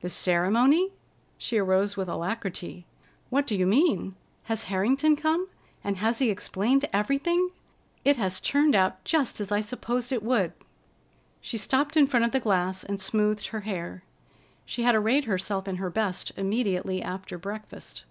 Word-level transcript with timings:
"The 0.00 0.08
ceremony?" 0.08 0.94
She 1.36 1.58
arose 1.58 1.98
with 1.98 2.08
alacrity. 2.08 2.86
"What 3.28 3.46
do 3.46 3.54
you 3.54 3.66
mean? 3.66 4.14
Has 4.44 4.64
Harrington 4.72 5.16
come, 5.16 5.48
and 5.84 5.98
has 5.98 6.18
he 6.18 6.30
explained 6.30 6.88
everything? 6.94 7.50
It 8.02 8.16
has 8.16 8.40
turned 8.40 8.74
out 8.74 9.04
just 9.04 9.38
as 9.38 9.52
I 9.52 9.60
supposed 9.60 10.12
it 10.12 10.22
would." 10.22 10.54
She 11.42 11.58
stopped 11.58 11.94
in 11.94 12.06
front 12.06 12.24
of 12.24 12.32
the 12.32 12.40
glass 12.40 12.84
and 12.84 12.98
smoothed 12.98 13.48
her 13.48 13.60
hair. 13.68 14.02
She 14.64 14.82
had 14.84 14.94
arrayed 14.94 15.24
herself 15.24 15.68
in 15.68 15.76
her 15.76 15.90
best 15.90 16.32
immediately 16.38 17.02
after 17.02 17.36
breakfast. 17.36 18.04